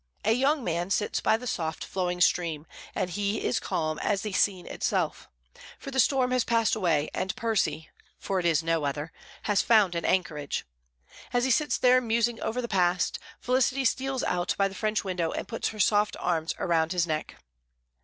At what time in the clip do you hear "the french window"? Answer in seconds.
14.67-15.29